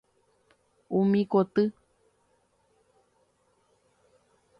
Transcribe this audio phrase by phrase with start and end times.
[0.99, 1.63] Umi koty.